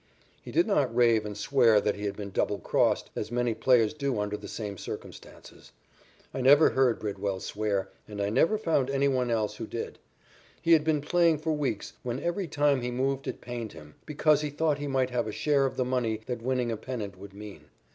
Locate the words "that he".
1.79-2.05